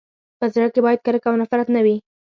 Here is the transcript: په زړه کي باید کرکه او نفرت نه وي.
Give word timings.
په 0.39 0.45
زړه 0.53 0.67
کي 0.73 0.79
باید 0.85 1.03
کرکه 1.05 1.27
او 1.29 1.35
نفرت 1.41 1.67
نه 1.75 1.81
وي. 1.85 1.95